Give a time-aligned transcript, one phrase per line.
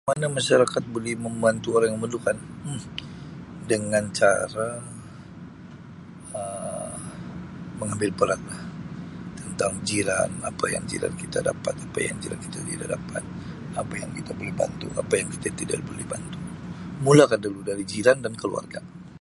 [0.09, 2.81] Mana masyarakat boleh membantu orang yang memerlukan Um
[3.69, 4.67] dengan cara
[6.37, 6.97] Um
[7.79, 8.61] mengambil beratlah
[9.43, 13.23] tentang jiran, apa yang jiran kita dapat, apa yang jiran kita tidak dapat.
[13.81, 16.37] Apa yang kita boleh bantu, apa yang kita tidak boleh bantu.
[17.05, 19.13] Mulakan dari jiran dan keluarga.